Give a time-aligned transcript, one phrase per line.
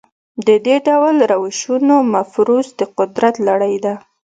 [0.47, 3.93] د دې ډول روشونو مفروض د قدرت لړۍ ده.